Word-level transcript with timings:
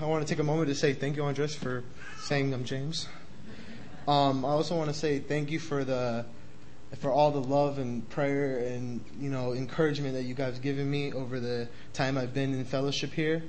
I 0.00 0.06
want 0.06 0.24
to 0.24 0.32
take 0.32 0.38
a 0.38 0.44
moment 0.44 0.68
to 0.68 0.76
say 0.76 0.92
thank 0.92 1.16
you, 1.16 1.24
Andres, 1.24 1.56
for 1.56 1.82
saying 2.20 2.54
I'm 2.54 2.62
James. 2.62 3.08
Um, 4.06 4.44
I 4.44 4.50
also 4.50 4.76
want 4.76 4.88
to 4.90 4.94
say 4.94 5.18
thank 5.18 5.50
you 5.50 5.58
for 5.58 5.82
the 5.82 6.24
for 7.00 7.10
all 7.10 7.32
the 7.32 7.40
love 7.40 7.78
and 7.78 8.08
prayer 8.08 8.58
and 8.58 9.04
you 9.18 9.28
know 9.28 9.54
encouragement 9.54 10.14
that 10.14 10.22
you 10.22 10.34
guys 10.34 10.54
have 10.54 10.62
given 10.62 10.88
me 10.88 11.12
over 11.12 11.40
the 11.40 11.68
time 11.94 12.16
I've 12.16 12.32
been 12.32 12.54
in 12.54 12.64
fellowship 12.64 13.12
here. 13.12 13.42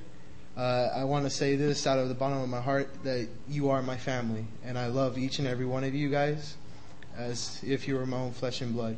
Uh, 0.56 0.88
I 0.92 1.04
want 1.04 1.24
to 1.24 1.30
say 1.30 1.54
this 1.54 1.86
out 1.86 2.00
of 2.00 2.08
the 2.08 2.14
bottom 2.14 2.38
of 2.38 2.48
my 2.48 2.60
heart 2.60 2.88
that 3.04 3.28
you 3.48 3.70
are 3.70 3.80
my 3.80 3.96
family, 3.96 4.44
and 4.64 4.76
I 4.76 4.86
love 4.88 5.18
each 5.18 5.38
and 5.38 5.46
every 5.46 5.66
one 5.66 5.84
of 5.84 5.94
you 5.94 6.08
guys 6.08 6.56
as 7.16 7.60
if 7.64 7.86
you 7.86 7.94
were 7.94 8.06
my 8.06 8.16
own 8.16 8.32
flesh 8.32 8.60
and 8.60 8.74
blood. 8.74 8.96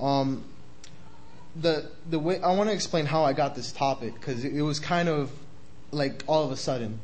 Um, 0.00 0.44
the 1.56 1.90
the 2.08 2.20
way 2.20 2.40
I 2.40 2.52
want 2.52 2.70
to 2.70 2.74
explain 2.74 3.06
how 3.06 3.24
I 3.24 3.32
got 3.32 3.56
this 3.56 3.72
topic 3.72 4.14
because 4.14 4.44
it, 4.44 4.54
it 4.54 4.62
was 4.62 4.78
kind 4.78 5.08
of 5.08 5.32
like 5.90 6.22
all 6.26 6.44
of 6.44 6.52
a 6.52 6.56
sudden. 6.56 7.00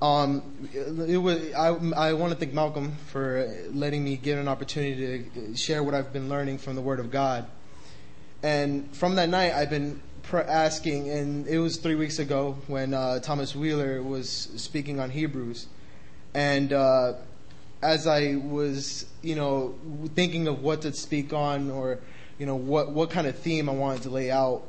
Um, 0.00 0.68
it 0.74 1.16
was 1.16 1.54
I, 1.54 1.68
I 1.68 2.12
want 2.12 2.32
to 2.32 2.38
thank 2.38 2.52
Malcolm 2.52 2.96
for 3.06 3.50
letting 3.72 4.04
me 4.04 4.16
get 4.16 4.38
an 4.38 4.46
opportunity 4.46 5.24
to 5.34 5.56
share 5.56 5.82
what 5.82 5.94
I've 5.94 6.12
been 6.12 6.28
learning 6.28 6.58
from 6.58 6.74
the 6.74 6.82
Word 6.82 7.00
of 7.00 7.10
God. 7.10 7.46
And 8.42 8.94
from 8.94 9.14
that 9.16 9.30
night, 9.30 9.54
I've 9.54 9.70
been 9.70 10.02
asking, 10.32 11.08
and 11.08 11.46
it 11.46 11.58
was 11.58 11.78
three 11.78 11.94
weeks 11.94 12.18
ago 12.18 12.58
when 12.66 12.92
uh, 12.92 13.20
Thomas 13.20 13.56
Wheeler 13.56 14.02
was 14.02 14.28
speaking 14.56 15.00
on 15.00 15.10
Hebrews, 15.10 15.66
and 16.34 16.72
uh, 16.72 17.14
as 17.82 18.06
I 18.06 18.36
was, 18.36 19.06
you 19.22 19.34
know, 19.34 19.74
thinking 20.14 20.48
of 20.48 20.62
what 20.62 20.82
to 20.82 20.92
speak 20.92 21.32
on 21.32 21.70
or, 21.70 22.00
you 22.38 22.44
know, 22.44 22.56
what 22.56 22.90
what 22.90 23.10
kind 23.10 23.26
of 23.26 23.38
theme 23.38 23.68
I 23.68 23.72
wanted 23.72 24.02
to 24.02 24.10
lay 24.10 24.30
out, 24.30 24.64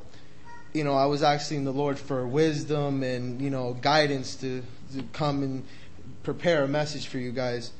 you 0.77 0.83
know, 0.83 0.93
I 0.93 1.07
was 1.07 1.23
asking 1.23 1.63
the 1.63 1.73
Lord 1.73 1.97
for 1.97 2.27
wisdom 2.27 3.01
and 3.01 3.41
you 3.41 3.49
know 3.49 3.73
guidance 3.81 4.35
to, 4.37 4.61
to 4.93 5.03
come 5.11 5.41
and 5.41 5.65
prepare 6.21 6.63
a 6.63 6.67
message 6.67 7.07
for 7.07 7.17
you 7.17 7.31
guys. 7.31 7.71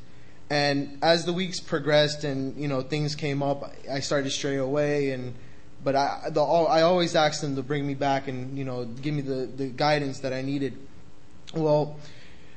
And 0.50 0.98
as 1.04 1.26
the 1.26 1.34
weeks 1.34 1.60
progressed 1.60 2.24
and 2.24 2.60
you 2.60 2.68
know 2.68 2.82
things 2.82 3.14
came 3.14 3.44
up, 3.44 3.72
I 3.92 4.00
started 4.00 4.26
to 4.26 4.32
stray 4.32 4.58
away 4.58 5.12
and 5.12 5.36
but 5.84 5.96
I, 5.96 6.30
the, 6.32 6.42
I 6.42 6.82
always 6.82 7.16
asked 7.16 7.42
them 7.42 7.56
to 7.56 7.62
bring 7.62 7.86
me 7.86 7.94
back 7.94 8.28
and 8.28 8.58
you 8.58 8.66
know 8.66 8.86
give 8.86 9.14
me 9.14 9.22
the, 9.22 9.46
the 9.46 9.68
guidance 9.68 10.22
that 10.22 10.34
I 10.34 10.42
needed. 10.42 10.76
Well, 11.54 11.98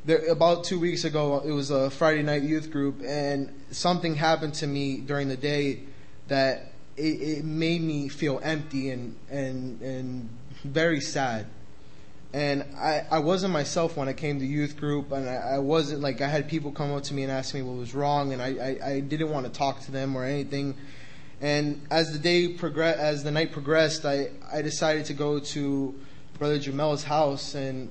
there, 0.06 0.26
about 0.28 0.64
two 0.64 0.80
weeks 0.80 1.04
ago, 1.04 1.42
it 1.44 1.52
was 1.52 1.70
a 1.70 1.90
Friday 1.90 2.22
night 2.22 2.42
youth 2.42 2.70
group, 2.70 3.02
and 3.04 3.52
something 3.70 4.14
happened 4.14 4.54
to 4.54 4.66
me 4.66 4.96
during 4.96 5.28
the 5.28 5.36
day 5.36 5.80
that 6.28 6.72
it, 7.00 7.38
it 7.38 7.44
made 7.44 7.82
me 7.82 8.08
feel 8.08 8.40
empty 8.42 8.90
and 8.90 9.16
and 9.30 9.80
and 9.82 10.28
very 10.64 11.00
sad. 11.00 11.46
And 12.32 12.64
I, 12.76 13.04
I 13.10 13.18
wasn't 13.18 13.52
myself 13.52 13.96
when 13.96 14.06
I 14.08 14.12
came 14.12 14.38
to 14.38 14.46
youth 14.46 14.76
group, 14.76 15.10
and 15.10 15.28
I, 15.28 15.54
I 15.54 15.58
wasn't 15.58 16.00
like 16.00 16.20
I 16.20 16.28
had 16.28 16.48
people 16.48 16.70
come 16.70 16.92
up 16.92 17.02
to 17.04 17.14
me 17.14 17.24
and 17.24 17.32
ask 17.32 17.54
me 17.54 17.62
what 17.62 17.76
was 17.76 17.92
wrong, 17.92 18.32
and 18.32 18.40
I, 18.40 18.46
I, 18.48 18.88
I 18.92 19.00
didn't 19.00 19.30
want 19.30 19.46
to 19.46 19.52
talk 19.52 19.80
to 19.82 19.90
them 19.90 20.16
or 20.16 20.24
anything 20.24 20.76
and 21.40 21.86
as 21.90 22.12
the 22.12 22.18
day 22.18 22.48
progress, 22.48 22.98
as 22.98 23.24
the 23.24 23.30
night 23.30 23.52
progressed, 23.52 24.04
I, 24.04 24.28
I 24.52 24.60
decided 24.60 25.06
to 25.06 25.14
go 25.14 25.38
to 25.38 25.94
Brother 26.38 26.58
Jamel's 26.58 27.04
house 27.04 27.54
and 27.54 27.90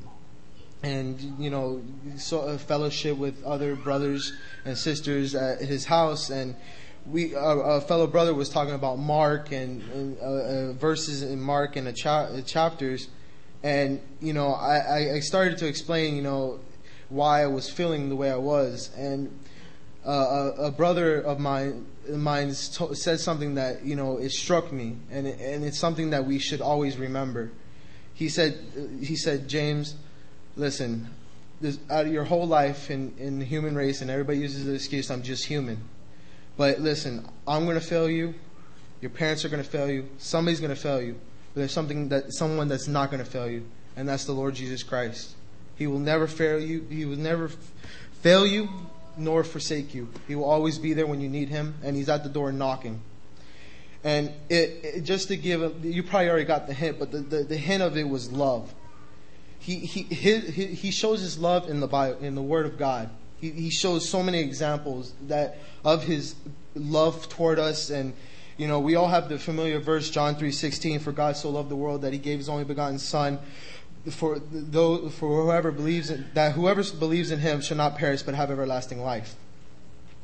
and 0.81 1.19
you 1.37 1.49
know 1.49 1.81
so 2.17 2.39
a 2.41 2.57
fellowship 2.57 3.17
with 3.17 3.43
other 3.43 3.75
brothers 3.75 4.31
and 4.63 4.77
sisters 4.77 5.35
at 5.35 5.59
his 5.59 5.83
house 5.83 6.29
and 6.29 6.55
we 7.09 7.33
a, 7.35 7.81
fellow 7.81 8.07
brother 8.07 8.33
was 8.33 8.49
talking 8.49 8.73
about 8.73 8.97
Mark 8.97 9.51
and, 9.51 9.81
and 9.91 10.17
uh, 10.19 10.23
uh, 10.23 10.73
verses 10.73 11.23
in 11.23 11.41
Mark 11.41 11.75
and 11.75 11.95
cha- 11.95 12.41
chapters 12.41 13.09
and 13.63 14.01
you 14.21 14.33
know 14.33 14.49
I, 14.49 15.15
I 15.15 15.19
started 15.19 15.57
to 15.59 15.67
explain 15.67 16.15
you 16.15 16.21
know 16.21 16.59
why 17.09 17.43
I 17.43 17.47
was 17.47 17.69
feeling 17.69 18.09
the 18.09 18.15
way 18.15 18.31
I 18.31 18.37
was 18.37 18.91
and 18.95 19.31
uh, 20.05 20.11
a, 20.57 20.63
a 20.65 20.71
brother 20.71 21.19
of 21.19 21.39
mine 21.39 21.85
mine 22.17 22.53
said 22.53 23.19
something 23.19 23.55
that 23.55 23.83
you 23.85 23.95
know 23.95 24.17
it 24.17 24.31
struck 24.31 24.71
me, 24.71 24.97
and 25.11 25.27
it, 25.27 25.39
and 25.39 25.63
it's 25.63 25.77
something 25.77 26.11
that 26.11 26.25
we 26.25 26.39
should 26.39 26.61
always 26.61 26.97
remember. 26.97 27.51
He 28.13 28.27
said, 28.27 28.59
he 29.01 29.15
said, 29.15 29.47
James, 29.47 29.95
listen, 30.57 31.07
out 31.89 32.05
of 32.05 32.11
your 32.11 32.25
whole 32.25 32.47
life 32.47 32.91
in, 32.91 33.13
in 33.17 33.39
the 33.39 33.45
human 33.45 33.75
race, 33.75 34.01
and 34.01 34.11
everybody 34.11 34.39
uses 34.39 34.65
the 34.65 34.73
excuse, 34.73 35.09
I'm 35.09 35.23
just 35.23 35.45
human. 35.45 35.87
But 36.59 36.81
listen, 36.81 37.25
I'm 37.47 37.63
going 37.63 37.79
to 37.79 37.85
fail 37.85 38.09
you. 38.09 38.35
Your 38.99 39.11
parents 39.11 39.45
are 39.45 39.49
going 39.49 39.63
to 39.63 39.69
fail 39.69 39.89
you. 39.89 40.09
Somebody's 40.17 40.59
going 40.59 40.75
to 40.75 40.81
fail 40.81 41.01
you. 41.01 41.13
But 41.53 41.61
there's 41.61 41.71
something 41.71 42.09
that 42.09 42.33
someone 42.33 42.67
that's 42.67 42.85
not 42.85 43.09
going 43.11 43.23
to 43.23 43.31
fail 43.31 43.49
you, 43.49 43.65
and 43.95 44.09
that's 44.09 44.25
the 44.25 44.33
Lord 44.33 44.55
Jesus 44.55 44.83
Christ. 44.83 45.37
He 45.77 45.87
will 45.87 45.99
never 45.99 46.27
fail 46.27 46.59
you. 46.59 46.85
He 46.89 47.05
will 47.05 47.15
never 47.15 47.49
fail 48.21 48.45
you 48.45 48.67
nor 49.15 49.45
forsake 49.45 49.95
you. 49.95 50.09
He 50.27 50.35
will 50.35 50.43
always 50.43 50.77
be 50.77 50.91
there 50.91 51.07
when 51.07 51.21
you 51.21 51.29
need 51.29 51.47
him, 51.47 51.75
and 51.81 51.95
he's 51.95 52.09
at 52.09 52.23
the 52.23 52.29
door 52.29 52.51
knocking. 52.51 52.99
And 54.03 54.33
it, 54.49 54.81
it, 54.83 55.01
just 55.05 55.29
to 55.29 55.37
give, 55.37 55.85
you 55.85 56.03
probably 56.03 56.29
already 56.29 56.43
got 56.43 56.67
the 56.67 56.73
hint, 56.73 56.99
but 56.99 57.13
the, 57.13 57.19
the, 57.19 57.43
the 57.43 57.57
hint 57.57 57.81
of 57.81 57.95
it 57.95 58.09
was 58.09 58.33
love. 58.33 58.75
He, 59.59 59.75
he, 59.77 60.03
his, 60.13 60.53
he 60.53 60.91
shows 60.91 61.21
his 61.21 61.37
love 61.37 61.69
in 61.69 61.79
the 61.79 61.87
Bible, 61.87 62.19
in 62.19 62.35
the 62.35 62.41
Word 62.41 62.65
of 62.65 62.77
God. 62.77 63.09
He, 63.39 63.51
he 63.51 63.69
shows 63.69 64.07
so 64.07 64.21
many 64.23 64.39
examples 64.39 65.13
that 65.27 65.57
of 65.83 66.03
his 66.03 66.35
love 66.75 67.29
toward 67.29 67.59
us 67.59 67.89
and 67.89 68.13
you 68.57 68.67
know 68.67 68.79
we 68.79 68.95
all 68.95 69.07
have 69.07 69.27
the 69.27 69.39
familiar 69.39 69.79
verse 69.79 70.09
john 70.09 70.35
3.16 70.35 71.01
for 71.01 71.11
god 71.11 71.35
so 71.35 71.49
loved 71.49 71.69
the 71.69 71.75
world 71.75 72.03
that 72.03 72.13
he 72.13 72.19
gave 72.19 72.37
his 72.37 72.47
only 72.47 72.63
begotten 72.63 72.99
son 72.99 73.39
for 74.09 74.39
though 74.39 75.09
for 75.09 75.43
whoever 75.43 75.71
believes 75.71 76.09
in, 76.09 76.25
that 76.33 76.53
whoever 76.53 76.83
believes 76.83 77.31
in 77.31 77.39
him 77.39 77.61
shall 77.61 77.77
not 77.77 77.97
perish 77.97 78.21
but 78.21 78.35
have 78.35 78.51
everlasting 78.51 79.01
life. 79.01 79.35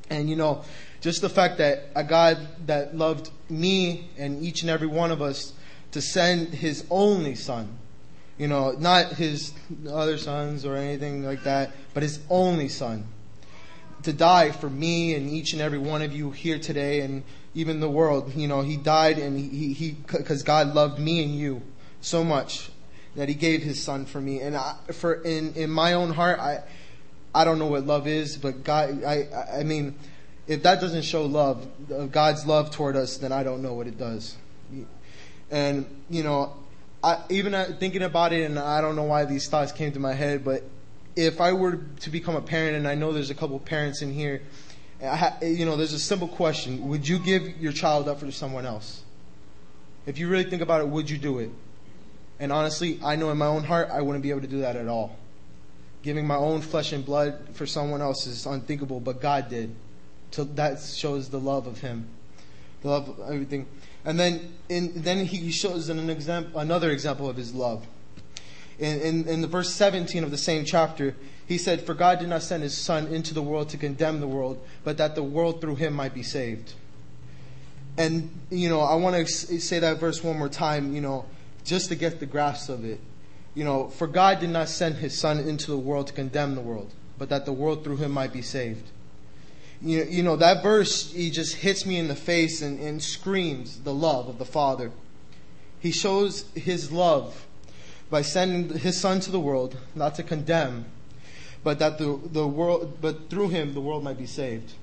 And 0.09 0.29
you 0.29 0.35
know, 0.35 0.63
just 1.01 1.21
the 1.21 1.29
fact 1.29 1.57
that 1.57 1.89
a 1.95 2.03
God 2.03 2.37
that 2.67 2.95
loved 2.95 3.31
me 3.49 4.09
and 4.17 4.43
each 4.43 4.61
and 4.61 4.69
every 4.69 4.87
one 4.87 5.11
of 5.11 5.21
us 5.21 5.53
to 5.91 6.01
send 6.01 6.53
his 6.53 6.85
only 6.89 7.35
son, 7.35 7.77
you 8.37 8.47
know, 8.47 8.71
not 8.71 9.13
his 9.13 9.53
other 9.89 10.17
sons 10.17 10.65
or 10.65 10.75
anything 10.75 11.23
like 11.23 11.43
that, 11.43 11.71
but 11.93 12.03
his 12.03 12.19
only 12.29 12.67
son 12.67 13.05
to 14.03 14.13
die 14.13 14.51
for 14.51 14.69
me 14.69 15.15
and 15.15 15.29
each 15.29 15.53
and 15.53 15.61
every 15.61 15.79
one 15.79 16.01
of 16.01 16.13
you 16.13 16.31
here 16.31 16.59
today 16.59 17.01
and 17.01 17.23
even 17.53 17.79
the 17.79 17.89
world. 17.89 18.33
You 18.35 18.47
know, 18.47 18.61
he 18.61 18.77
died 18.77 19.17
and 19.17 19.39
he, 19.39 19.73
he, 19.73 19.91
because 19.91 20.43
God 20.43 20.75
loved 20.75 20.99
me 20.99 21.23
and 21.23 21.35
you 21.35 21.61
so 22.01 22.23
much 22.23 22.69
that 23.15 23.29
he 23.29 23.35
gave 23.35 23.63
his 23.63 23.81
son 23.81 24.05
for 24.05 24.21
me. 24.21 24.41
And 24.41 24.55
I, 24.55 24.75
for 24.91 25.13
in, 25.13 25.53
in 25.53 25.69
my 25.69 25.93
own 25.93 26.11
heart, 26.11 26.39
I, 26.39 26.63
I 27.33 27.45
don't 27.45 27.57
know 27.57 27.67
what 27.67 27.85
love 27.85 28.07
is, 28.07 28.37
but 28.37 28.63
God, 28.63 29.03
I, 29.03 29.27
I 29.59 29.63
mean, 29.63 29.95
if 30.47 30.63
that 30.63 30.79
doesn't 30.79 31.03
show 31.03 31.25
love, 31.25 31.67
God's 32.11 32.45
love 32.45 32.71
toward 32.71 32.95
us, 32.95 33.17
then 33.17 33.31
I 33.31 33.43
don't 33.43 33.61
know 33.61 33.73
what 33.73 33.87
it 33.87 33.97
does. 33.97 34.35
And, 35.49 35.85
you 36.09 36.23
know, 36.23 36.55
I, 37.05 37.21
even 37.29 37.53
uh, 37.53 37.65
thinking 37.79 38.01
about 38.01 38.33
it, 38.33 38.45
and 38.49 38.57
I 38.57 38.81
don't 38.81 38.95
know 38.95 39.03
why 39.03 39.25
these 39.25 39.47
thoughts 39.47 39.71
came 39.71 39.91
to 39.91 39.99
my 39.99 40.13
head, 40.13 40.43
but 40.43 40.63
if 41.15 41.39
I 41.39 41.53
were 41.53 41.81
to 41.99 42.09
become 42.09 42.35
a 42.35 42.41
parent, 42.41 42.75
and 42.75 42.87
I 42.87 42.95
know 42.95 43.13
there's 43.13 43.29
a 43.29 43.35
couple 43.35 43.59
parents 43.59 44.01
in 44.01 44.11
here, 44.11 44.41
you 45.41 45.65
know, 45.65 45.77
there's 45.77 45.93
a 45.93 45.99
simple 45.99 46.27
question. 46.27 46.87
Would 46.89 47.07
you 47.07 47.19
give 47.19 47.59
your 47.59 47.73
child 47.73 48.09
up 48.09 48.21
for 48.21 48.31
someone 48.31 48.65
else? 48.65 49.03
If 50.07 50.17
you 50.17 50.27
really 50.27 50.49
think 50.49 50.63
about 50.63 50.81
it, 50.81 50.87
would 50.87 51.07
you 51.07 51.19
do 51.19 51.37
it? 51.37 51.51
And 52.39 52.51
honestly, 52.51 52.99
I 53.03 53.15
know 53.15 53.29
in 53.29 53.37
my 53.37 53.45
own 53.45 53.63
heart 53.63 53.89
I 53.91 54.01
wouldn't 54.01 54.23
be 54.23 54.31
able 54.31 54.41
to 54.41 54.47
do 54.47 54.61
that 54.61 54.75
at 54.75 54.87
all. 54.87 55.15
Giving 56.01 56.25
my 56.25 56.37
own 56.37 56.61
flesh 56.61 56.91
and 56.91 57.05
blood 57.05 57.49
for 57.53 57.67
someone 57.67 58.01
else 58.01 58.25
is 58.25 58.47
unthinkable, 58.47 58.99
but 58.99 59.21
God 59.21 59.47
did. 59.47 59.75
So 60.31 60.43
that 60.43 60.81
shows 60.81 61.29
the 61.29 61.39
love 61.39 61.67
of 61.67 61.81
Him, 61.81 62.07
love 62.85 63.19
everything. 63.27 63.67
And 64.03 64.19
then, 64.19 64.53
in, 64.69 64.93
then 64.95 65.25
He 65.25 65.51
shows 65.51 65.89
an 65.89 66.09
example, 66.09 66.59
another 66.59 66.91
example 66.91 67.29
of 67.29 67.35
His 67.35 67.53
love. 67.53 67.85
In, 68.77 68.99
in, 69.01 69.27
in 69.27 69.41
the 69.41 69.47
verse 69.47 69.73
17 69.73 70.23
of 70.23 70.31
the 70.31 70.37
same 70.37 70.65
chapter, 70.65 71.15
He 71.47 71.57
said, 71.57 71.81
"For 71.81 71.93
God 71.93 72.19
did 72.19 72.29
not 72.29 72.43
send 72.43 72.63
His 72.63 72.77
Son 72.77 73.07
into 73.07 73.33
the 73.33 73.41
world 73.41 73.69
to 73.69 73.77
condemn 73.77 74.19
the 74.19 74.27
world, 74.27 74.59
but 74.83 74.97
that 74.97 75.15
the 75.15 75.23
world 75.23 75.61
through 75.61 75.75
Him 75.75 75.93
might 75.93 76.13
be 76.13 76.23
saved." 76.23 76.73
And 77.97 78.29
you 78.49 78.69
know, 78.69 78.81
I 78.81 78.95
want 78.95 79.15
to 79.15 79.59
say 79.59 79.79
that 79.79 79.99
verse 79.99 80.23
one 80.23 80.37
more 80.37 80.49
time. 80.49 80.93
You 80.93 81.01
know, 81.01 81.25
just 81.65 81.89
to 81.89 81.95
get 81.95 82.19
the 82.19 82.25
grasp 82.25 82.69
of 82.69 82.85
it. 82.85 82.99
You 83.55 83.63
know, 83.63 83.87
for 83.87 84.07
God 84.07 84.39
did 84.39 84.49
not 84.49 84.69
send 84.69 84.95
his 84.95 85.17
Son 85.17 85.39
into 85.39 85.71
the 85.71 85.77
world 85.77 86.07
to 86.07 86.13
condemn 86.13 86.55
the 86.55 86.61
world, 86.61 86.91
but 87.17 87.29
that 87.29 87.45
the 87.45 87.53
world 87.53 87.83
through 87.83 87.97
him 87.97 88.11
might 88.11 88.31
be 88.31 88.41
saved. 88.41 88.91
You, 89.81 90.03
you 90.03 90.23
know, 90.23 90.35
that 90.37 90.63
verse, 90.63 91.11
he 91.11 91.29
just 91.29 91.55
hits 91.55 91.85
me 91.85 91.97
in 91.97 92.07
the 92.07 92.15
face 92.15 92.61
and, 92.61 92.79
and 92.79 93.01
screams 93.01 93.81
the 93.81 93.93
love 93.93 94.27
of 94.27 94.37
the 94.37 94.45
Father. 94.45 94.91
He 95.79 95.91
shows 95.91 96.45
his 96.55 96.91
love 96.91 97.45
by 98.09 98.21
sending 98.21 98.77
his 98.79 98.99
Son 98.99 99.19
to 99.21 99.31
the 99.31 99.39
world, 99.39 99.77
not 99.93 100.15
to 100.15 100.23
condemn, 100.23 100.85
but 101.63 101.79
that 101.79 101.97
the, 101.97 102.19
the 102.31 102.47
world, 102.47 102.99
but 103.01 103.29
through 103.29 103.49
him 103.49 103.73
the 103.73 103.81
world 103.81 104.03
might 104.03 104.17
be 104.17 104.25
saved. 104.25 104.73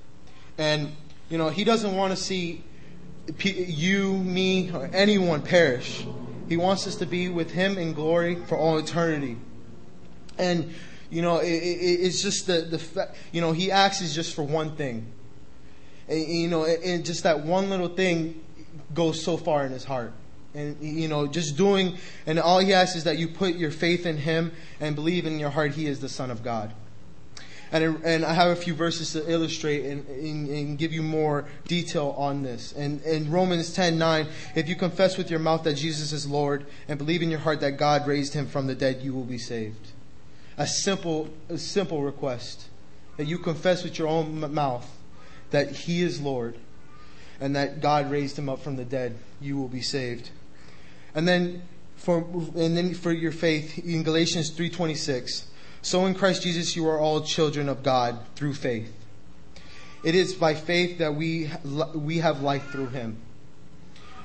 And, 0.57 0.95
you 1.29 1.37
know, 1.37 1.49
he 1.49 1.63
doesn't 1.63 1.95
want 1.95 2.15
to 2.15 2.21
see 2.21 2.63
you, 3.43 4.13
me, 4.17 4.71
or 4.71 4.89
anyone 4.93 5.41
perish. 5.41 6.05
He 6.49 6.57
wants 6.57 6.85
us 6.87 6.95
to 6.97 7.05
be 7.05 7.29
with 7.29 7.51
Him 7.51 7.77
in 7.77 7.93
glory 7.93 8.35
for 8.35 8.57
all 8.57 8.77
eternity. 8.77 9.37
And, 10.37 10.73
you 11.13 11.21
know, 11.21 11.37
it, 11.37 11.51
it, 11.51 11.99
it's 12.01 12.23
just 12.23 12.47
the, 12.47 12.61
the 12.61 12.79
fact, 12.79 13.15
you 13.31 13.39
know, 13.39 13.51
he 13.51 13.71
asks 13.71 14.01
is 14.01 14.15
just 14.15 14.33
for 14.33 14.41
one 14.41 14.75
thing. 14.75 15.05
And, 16.07 16.21
you 16.21 16.47
know, 16.47 16.65
and 16.65 17.05
just 17.05 17.23
that 17.23 17.45
one 17.45 17.69
little 17.69 17.87
thing 17.87 18.43
goes 18.95 19.23
so 19.23 19.37
far 19.37 19.63
in 19.65 19.71
his 19.71 19.83
heart. 19.83 20.11
And, 20.55 20.81
you 20.81 21.07
know, 21.07 21.27
just 21.27 21.55
doing, 21.55 21.97
and 22.25 22.39
all 22.39 22.59
he 22.59 22.73
asks 22.73 22.95
is 22.95 23.03
that 23.03 23.19
you 23.19 23.27
put 23.27 23.55
your 23.55 23.69
faith 23.69 24.07
in 24.07 24.17
him 24.17 24.53
and 24.79 24.95
believe 24.95 25.27
in 25.27 25.37
your 25.37 25.51
heart 25.51 25.73
he 25.73 25.85
is 25.85 25.99
the 25.99 26.09
Son 26.09 26.31
of 26.31 26.43
God. 26.43 26.73
And, 27.71 28.03
and 28.03 28.25
I 28.25 28.33
have 28.33 28.49
a 28.49 28.55
few 28.55 28.73
verses 28.73 29.13
to 29.13 29.31
illustrate 29.31 29.85
and, 29.85 30.07
and, 30.07 30.47
and 30.47 30.77
give 30.77 30.93
you 30.93 31.01
more 31.01 31.45
detail 31.67 32.15
on 32.17 32.41
this. 32.41 32.71
And 32.73 33.01
in 33.03 33.31
Romans 33.31 33.73
10 33.73 33.97
9, 33.99 34.27
if 34.55 34.67
you 34.67 34.75
confess 34.75 35.17
with 35.17 35.29
your 35.29 35.39
mouth 35.39 35.63
that 35.63 35.73
Jesus 35.73 36.11
is 36.11 36.27
Lord 36.27 36.65
and 36.87 36.97
believe 36.97 37.21
in 37.21 37.29
your 37.31 37.39
heart 37.39 37.61
that 37.61 37.77
God 37.77 38.07
raised 38.07 38.33
him 38.33 38.47
from 38.47 38.65
the 38.67 38.75
dead, 38.75 39.01
you 39.01 39.13
will 39.13 39.23
be 39.23 39.39
saved. 39.39 39.92
A 40.57 40.67
simple, 40.67 41.29
a 41.49 41.57
simple 41.57 42.01
request 42.01 42.67
that 43.17 43.25
you 43.25 43.37
confess 43.37 43.83
with 43.83 43.97
your 43.97 44.07
own 44.07 44.53
mouth 44.53 44.89
that 45.51 45.71
he 45.71 46.01
is 46.01 46.21
Lord 46.21 46.57
and 47.39 47.55
that 47.55 47.81
God 47.81 48.09
raised 48.11 48.37
him 48.37 48.49
up 48.49 48.61
from 48.61 48.75
the 48.75 48.85
dead, 48.85 49.17
you 49.41 49.57
will 49.57 49.67
be 49.67 49.81
saved. 49.81 50.29
And 51.15 51.27
then 51.27 51.63
for, 51.95 52.19
and 52.19 52.75
then 52.75 52.93
for 52.93 53.11
your 53.11 53.31
faith 53.31 53.77
in 53.79 54.03
Galatians 54.03 54.49
326, 54.49 55.47
so 55.81 56.05
in 56.05 56.15
Christ 56.15 56.43
Jesus 56.43 56.75
you 56.75 56.87
are 56.87 56.99
all 56.99 57.21
children 57.21 57.69
of 57.69 57.83
God 57.83 58.19
through 58.35 58.53
faith. 58.53 58.91
It 60.03 60.15
is 60.15 60.33
by 60.33 60.53
faith 60.53 60.97
that 60.97 61.15
we 61.15 61.49
we 61.93 62.17
have 62.17 62.41
life 62.41 62.71
through 62.71 62.87
him. 62.87 63.17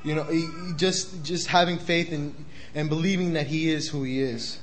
You 0.02 0.16
know, 0.16 0.74
just 0.76 1.24
just 1.24 1.46
having 1.46 1.78
faith 1.78 2.10
and 2.12 2.34
and 2.74 2.88
believing 2.88 3.34
that 3.34 3.46
he 3.46 3.70
is 3.70 3.88
who 3.88 4.02
he 4.02 4.20
is. 4.20 4.58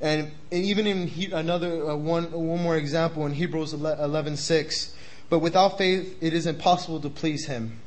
And, 0.00 0.30
and 0.52 0.64
even 0.64 0.86
in 0.86 1.08
he, 1.08 1.30
another 1.32 1.90
uh, 1.90 1.96
one 1.96 2.30
one 2.30 2.62
more 2.62 2.76
example 2.76 3.26
in 3.26 3.32
Hebrews 3.32 3.72
11:6, 3.74 4.92
but 5.28 5.40
without 5.40 5.78
faith 5.78 6.16
it 6.20 6.32
is 6.32 6.46
impossible 6.46 7.00
to 7.00 7.10
please 7.10 7.46
him. 7.46 7.80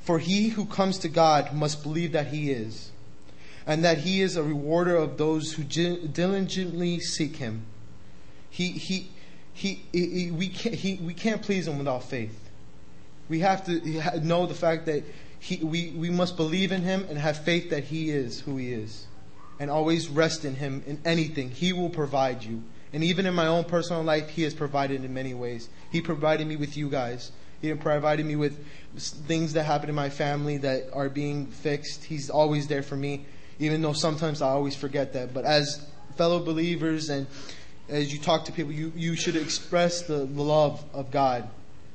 For 0.00 0.18
he 0.18 0.48
who 0.48 0.66
comes 0.66 0.98
to 0.98 1.08
God 1.08 1.52
must 1.52 1.82
believe 1.82 2.12
that 2.12 2.28
he 2.28 2.50
is 2.50 2.92
and 3.66 3.84
that 3.84 3.98
he 3.98 4.20
is 4.20 4.36
a 4.36 4.42
rewarder 4.42 4.96
of 4.96 5.16
those 5.16 5.52
who 5.52 5.62
diligently 5.62 6.98
seek 7.00 7.36
him. 7.36 7.64
He, 8.50 8.68
he, 8.72 9.10
he, 9.52 9.82
he, 9.92 10.30
we, 10.30 10.48
can't, 10.48 10.74
he, 10.74 10.94
we 10.96 11.14
can't 11.14 11.42
please 11.42 11.68
him 11.68 11.78
without 11.78 12.04
faith. 12.04 12.38
We 13.28 13.40
have 13.40 13.64
to 13.66 14.20
know 14.20 14.46
the 14.46 14.54
fact 14.54 14.86
that 14.86 15.04
he, 15.38 15.56
we, 15.64 15.90
we 15.90 16.10
must 16.10 16.36
believe 16.36 16.72
in 16.72 16.82
him 16.82 17.06
and 17.08 17.18
have 17.18 17.44
faith 17.44 17.70
that 17.70 17.84
he 17.84 18.10
is 18.10 18.40
who 18.40 18.56
he 18.56 18.72
is. 18.72 19.06
And 19.62 19.70
always 19.70 20.08
rest 20.08 20.44
in 20.44 20.56
him 20.56 20.82
in 20.86 21.00
anything. 21.04 21.50
He 21.50 21.72
will 21.72 21.88
provide 21.88 22.42
you. 22.42 22.64
And 22.92 23.04
even 23.04 23.26
in 23.26 23.34
my 23.34 23.46
own 23.46 23.62
personal 23.64 24.02
life, 24.02 24.28
he 24.28 24.42
has 24.42 24.52
provided 24.52 25.04
in 25.04 25.14
many 25.14 25.34
ways. 25.34 25.68
He 25.90 26.00
provided 26.00 26.46
me 26.46 26.56
with 26.56 26.76
you 26.76 26.90
guys. 26.90 27.30
He 27.60 27.72
provided 27.74 28.26
me 28.26 28.34
with 28.34 28.66
things 28.96 29.52
that 29.52 29.62
happen 29.62 29.88
in 29.88 29.94
my 29.94 30.10
family 30.10 30.56
that 30.58 30.90
are 30.92 31.08
being 31.08 31.46
fixed. 31.46 32.04
He's 32.04 32.28
always 32.28 32.66
there 32.66 32.82
for 32.82 32.96
me 32.96 33.24
even 33.58 33.80
though 33.80 33.92
sometimes 33.92 34.42
I 34.42 34.48
always 34.48 34.74
forget 34.74 35.12
that. 35.12 35.32
But 35.32 35.44
as 35.44 35.86
fellow 36.16 36.40
believers 36.40 37.10
and 37.10 37.26
as 37.88 38.12
you 38.12 38.18
talk 38.18 38.44
to 38.46 38.52
people, 38.52 38.72
you, 38.72 38.92
you 38.96 39.14
should 39.14 39.36
express 39.36 40.02
the 40.02 40.24
love 40.24 40.84
of 40.92 41.10
God. 41.10 41.48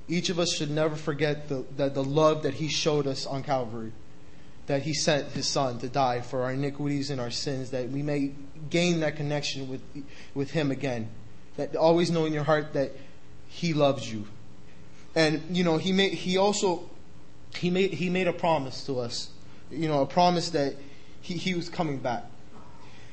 Each 0.07 0.29
of 0.29 0.39
us 0.39 0.55
should 0.55 0.71
never 0.71 0.95
forget 0.95 1.49
the, 1.49 1.65
the, 1.75 1.89
the 1.89 2.03
love 2.03 2.43
that 2.43 2.55
He 2.55 2.69
showed 2.69 3.07
us 3.07 3.25
on 3.25 3.43
Calvary, 3.43 3.91
that 4.67 4.83
He 4.83 4.93
sent 4.93 5.29
His 5.29 5.47
Son 5.47 5.79
to 5.79 5.89
die 5.89 6.21
for 6.21 6.43
our 6.43 6.51
iniquities 6.51 7.09
and 7.09 7.19
our 7.19 7.31
sins, 7.31 7.71
that 7.71 7.89
we 7.89 8.01
may 8.01 8.33
gain 8.69 8.99
that 9.01 9.15
connection 9.15 9.69
with, 9.69 9.81
with 10.33 10.51
Him 10.51 10.71
again. 10.71 11.09
That 11.57 11.75
always 11.75 12.11
know 12.11 12.25
in 12.25 12.33
your 12.33 12.43
heart 12.43 12.73
that 12.73 12.91
He 13.47 13.73
loves 13.73 14.11
you. 14.11 14.25
And, 15.15 15.41
you 15.55 15.63
know, 15.63 15.77
He 15.77 15.91
made, 15.91 16.13
He 16.13 16.37
also, 16.37 16.89
He 17.55 17.69
made, 17.69 17.93
He 17.93 18.09
made 18.09 18.27
a 18.27 18.33
promise 18.33 18.85
to 18.85 18.99
us. 18.99 19.29
You 19.71 19.87
know, 19.87 20.01
a 20.01 20.05
promise 20.05 20.51
that 20.51 20.75
he, 21.27 21.35
he 21.35 21.53
was 21.55 21.67
coming 21.67 21.97
back. 21.97 22.23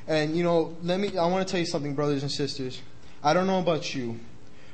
And 0.07 0.37
you 0.37 0.45
know, 0.45 0.77
let 0.83 1.01
me 1.01 1.17
I 1.19 1.27
want 1.27 1.47
to 1.47 1.51
tell 1.51 1.61
you 1.61 1.67
something, 1.67 1.95
brothers 1.95 2.23
and 2.23 2.31
sisters. 2.31 2.81
I 3.23 3.35
don't 3.35 3.47
know 3.47 3.59
about 3.59 3.95
you, 3.95 4.21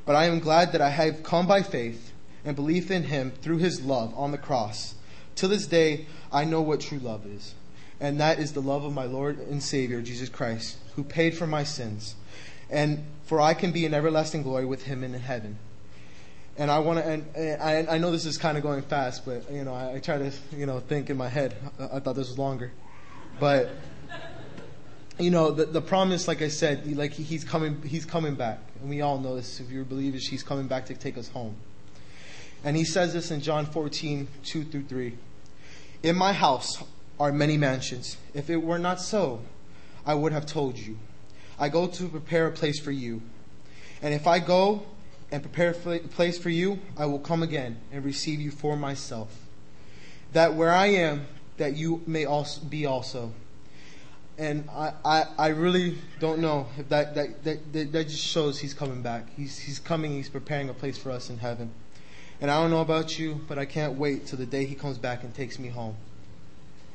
but 0.05 0.15
I 0.15 0.27
am 0.27 0.41
glad 0.41 0.73
that 0.73 0.81
I 0.81 0.91
have 0.91 1.23
come 1.23 1.47
by 1.47 1.63
faith 1.63 2.13
and 2.45 2.55
belief 2.55 2.91
in 2.91 3.05
him 3.05 3.31
through 3.31 3.59
his 3.59 3.81
love 3.81 4.13
on 4.17 4.33
the 4.33 4.39
cross. 4.39 4.95
To 5.37 5.49
this 5.49 5.67
day, 5.67 6.07
I 6.33 6.45
know 6.45 6.61
what 6.61 6.81
true 6.81 6.99
love 6.99 7.27
is. 7.27 7.55
And 8.01 8.21
that 8.21 8.39
is 8.39 8.53
the 8.53 8.63
love 8.63 8.85
of 8.85 8.93
my 8.95 9.05
Lord 9.05 9.39
and 9.39 9.63
Savior, 9.63 10.01
Jesus 10.01 10.29
Christ, 10.29 10.79
who 10.97 11.05
paid 11.05 11.37
for 11.37 11.47
my 11.47 11.65
sins. 11.65 12.15
And 12.71 13.05
for 13.25 13.41
I 13.41 13.55
can 13.55 13.73
be 13.73 13.85
in 13.85 13.93
everlasting 13.93 14.43
glory 14.43 14.65
with 14.65 14.85
him 14.85 15.05
in 15.05 15.13
heaven. 15.15 15.59
And 16.57 16.71
I 16.71 16.79
want 16.79 16.99
to, 16.99 17.05
and, 17.05 17.63
I, 17.63 17.95
I 17.95 17.99
know 17.99 18.11
this 18.11 18.27
is 18.27 18.39
kind 18.39 18.57
of 18.57 18.63
going 18.63 18.83
fast, 18.83 19.25
but, 19.25 19.51
you 19.51 19.65
know, 19.65 19.75
I, 19.75 19.95
I 19.95 19.99
try 19.99 20.19
to, 20.19 20.33
you 20.57 20.67
know, 20.67 20.81
think 20.81 21.11
in 21.11 21.17
my 21.17 21.29
head. 21.29 21.55
I, 21.79 21.97
I 21.97 22.01
thought 22.01 22.17
this 22.17 22.29
was 22.29 22.39
longer. 22.39 22.73
But 23.39 23.71
you 25.21 25.31
know, 25.31 25.51
the, 25.51 25.67
the 25.67 25.83
promise, 25.83 26.27
like 26.27 26.41
I 26.43 26.49
said, 26.49 26.97
like 26.97 27.13
he's 27.13 27.45
coming, 27.45 27.83
he's 27.83 28.07
coming 28.07 28.35
back, 28.35 28.59
and 28.81 28.89
we 28.89 29.03
all 29.03 29.19
know 29.19 29.37
this. 29.37 29.61
If 29.61 29.71
you're 29.71 29.85
believers, 29.85 30.27
he's 30.27 30.43
coming 30.43 30.67
back 30.67 30.87
to 30.87 30.95
take 30.95 31.19
us 31.19 31.29
home. 31.29 31.57
And 32.65 32.77
he 32.77 32.85
says 32.85 33.13
this 33.13 33.31
in 33.31 33.41
John 33.41 33.67
14, 33.67 34.29
2 34.45 34.65
through 34.65 34.85
3. 34.85 35.15
In 36.03 36.17
my 36.17 36.33
house 36.33 36.83
are 37.19 37.33
many 37.33 37.57
mansions. 37.57 38.17
If 38.35 38.51
it 38.51 38.57
were 38.57 38.79
not 38.79 39.01
so, 39.01 39.43
I 40.07 40.15
would 40.15 40.33
have 40.33 40.47
told 40.47 40.79
you. 40.79 40.99
I 41.59 41.69
go 41.69 41.87
to 41.87 42.09
prepare 42.09 42.47
a 42.47 42.53
place 42.53 42.79
for 42.79 42.91
you. 42.91 43.23
And 44.03 44.15
if 44.15 44.27
I 44.27 44.39
go 44.39 44.83
and 45.31 45.43
prepare 45.43 45.71
a 45.71 45.99
place 45.99 46.39
for 46.39 46.51
you, 46.51 46.79
I 46.97 47.07
will 47.07 47.19
come 47.19 47.43
again 47.43 47.79
and 47.93 48.05
receive 48.05 48.41
you 48.41 48.51
for 48.51 48.77
myself. 48.77 49.29
That 50.33 50.55
where 50.55 50.73
I 50.73 50.87
am, 50.87 51.27
that 51.59 51.77
you 51.77 52.03
may 52.07 52.25
also 52.25 52.63
be 52.63 52.87
also. 52.87 53.33
And 54.39 54.69
I, 54.71 54.93
I, 55.05 55.25
I 55.39 55.49
really 55.49 55.99
don't 56.19 56.41
know 56.41 56.67
if 56.79 56.89
that, 56.89 57.15
that, 57.15 57.45
that, 57.45 57.93
that 57.93 58.05
just 58.05 58.25
shows 58.25 58.59
he's 58.59 58.73
coming 58.73 59.03
back. 59.03 59.27
He's, 59.37 59.59
he's 59.59 59.79
coming, 59.79 60.13
he's 60.13 60.31
preparing 60.31 60.71
a 60.71 60.75
place 60.75 60.97
for 60.97 61.11
us 61.11 61.29
in 61.29 61.39
heaven. 61.39 61.73
And 62.41 62.51
I 62.51 62.61
don't 62.61 62.71
know 62.71 62.81
about 62.81 63.19
you, 63.19 63.41
but 63.49 63.59
I 63.59 63.67
can't 63.67 63.99
wait 63.99 64.27
till 64.27 64.39
the 64.39 64.47
day 64.47 64.65
he 64.65 64.75
comes 64.75 64.97
back 64.97 65.25
and 65.25 65.35
takes 65.35 65.59
me 65.59 65.69
home. 65.69 65.97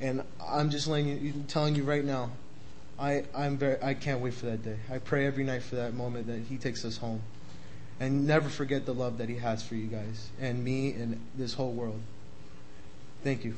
And 0.01 0.23
I'm 0.45 0.69
just 0.69 0.87
you, 0.87 1.33
telling 1.47 1.75
you 1.75 1.83
right 1.83 2.03
now, 2.03 2.31
I, 2.97 3.25
I'm 3.35 3.57
very, 3.57 3.81
I 3.81 3.93
can't 3.93 4.21
wait 4.21 4.33
for 4.33 4.47
that 4.47 4.63
day. 4.63 4.77
I 4.91 4.97
pray 4.97 5.27
every 5.27 5.43
night 5.43 5.63
for 5.63 5.75
that 5.75 5.93
moment 5.93 6.27
that 6.27 6.39
he 6.39 6.57
takes 6.57 6.83
us 6.83 6.97
home. 6.97 7.21
And 7.99 8.27
never 8.27 8.49
forget 8.49 8.85
the 8.85 8.93
love 8.93 9.19
that 9.19 9.29
he 9.29 9.35
has 9.35 9.63
for 9.63 9.75
you 9.75 9.87
guys 9.87 10.29
and 10.41 10.63
me 10.63 10.91
and 10.93 11.21
this 11.35 11.53
whole 11.53 11.71
world. 11.71 12.01
Thank 13.23 13.45
you. 13.45 13.55